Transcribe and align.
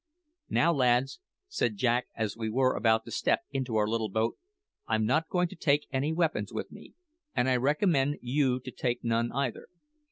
"Now, 0.49 0.73
lads," 0.73 1.19
said 1.47 1.77
Jack 1.77 2.07
as 2.15 2.35
we 2.35 2.49
were 2.49 2.75
about 2.75 3.05
to 3.05 3.11
step 3.11 3.41
into 3.51 3.75
our 3.75 3.87
little 3.87 4.09
boat, 4.09 4.35
"I'm 4.87 5.05
not 5.05 5.29
going 5.29 5.47
to 5.49 5.55
take 5.55 5.85
any 5.93 6.11
weapons 6.11 6.51
with 6.51 6.71
me, 6.71 6.95
and 7.35 7.47
I 7.47 7.57
recommend 7.57 8.17
you 8.19 8.59
to 8.61 8.71
take 8.71 9.03
none 9.03 9.31
either. 9.31 9.67